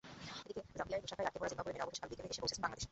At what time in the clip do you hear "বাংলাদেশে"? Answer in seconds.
2.63-2.79